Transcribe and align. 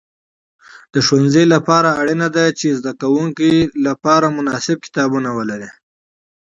د 0.93 0.95
ښوونځي 1.05 1.45
لپاره 1.53 1.89
اړینه 2.01 2.27
ده 2.35 2.45
چې 2.59 2.67
د 2.69 2.75
زده 2.79 2.93
کوونکو 3.01 3.45
لپاره 3.87 4.35
مناسب 4.37 4.77
کتابونه 4.85 5.29
ولري. 5.37 5.69